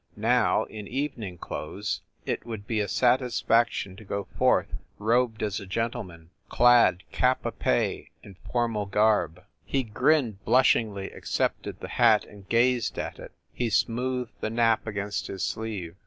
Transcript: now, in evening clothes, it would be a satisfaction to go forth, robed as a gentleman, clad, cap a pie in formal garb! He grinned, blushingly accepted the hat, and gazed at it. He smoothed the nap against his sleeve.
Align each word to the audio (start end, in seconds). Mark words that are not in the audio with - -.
now, 0.17 0.63
in 0.63 0.87
evening 0.87 1.37
clothes, 1.37 2.01
it 2.25 2.43
would 2.43 2.65
be 2.65 2.79
a 2.79 2.87
satisfaction 2.87 3.95
to 3.95 4.03
go 4.03 4.23
forth, 4.35 4.73
robed 4.97 5.43
as 5.43 5.59
a 5.59 5.65
gentleman, 5.67 6.31
clad, 6.49 7.03
cap 7.11 7.45
a 7.45 7.51
pie 7.51 8.07
in 8.23 8.33
formal 8.51 8.87
garb! 8.87 9.43
He 9.63 9.83
grinned, 9.83 10.43
blushingly 10.43 11.11
accepted 11.11 11.81
the 11.81 11.87
hat, 11.87 12.25
and 12.25 12.49
gazed 12.49 12.97
at 12.97 13.19
it. 13.19 13.31
He 13.53 13.69
smoothed 13.69 14.33
the 14.39 14.49
nap 14.49 14.87
against 14.87 15.27
his 15.27 15.45
sleeve. 15.45 15.95